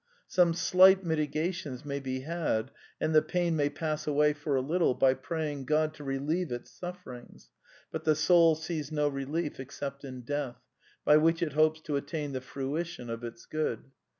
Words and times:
"Some 0.27 0.55
slight 0.55 1.03
mitigations 1.03 1.85
may 1.85 1.99
be 1.99 2.21
had, 2.21 2.71
and 2.99 3.13
the 3.13 3.21
pain 3.21 3.55
may 3.55 3.69
pass 3.69 4.07
away 4.07 4.33
for 4.33 4.55
a 4.55 4.59
little 4.59 4.95
by 4.95 5.13
praying 5.13 5.65
God 5.65 5.93
to 5.93 6.03
relieve 6.03 6.51
its 6.51 6.71
sufferings: 6.71 7.51
but 7.91 8.03
the 8.03 8.15
soul 8.15 8.55
sees 8.55 8.91
no 8.91 9.07
relief 9.07 9.59
except 9.59 10.03
in 10.03 10.21
death, 10.21 10.57
by 11.05 11.17
which 11.17 11.43
it 11.43 11.53
hopes 11.53 11.81
to 11.81 11.97
attain 11.97 12.31
the 12.31 12.41
fruition 12.41 13.11
of 13.11 13.23
its 13.23 13.45
good. 13.45 13.91